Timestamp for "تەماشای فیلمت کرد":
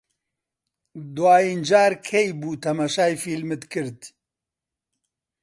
2.63-3.99